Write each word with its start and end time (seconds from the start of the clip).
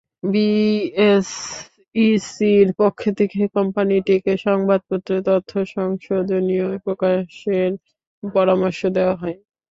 বিএসইসির 0.31 1.67
পক্ষ 2.79 3.01
থেকে 3.19 3.39
কোম্পানিটিকে 3.55 4.33
সংবাদপত্রে 4.45 5.17
তথ্য 5.29 5.51
সংশোধনী 5.75 6.55
প্রকাশের 6.85 7.71
পরামর্শ 8.23 8.79
দেওয়া 8.97 9.15
হয়। 9.15 9.37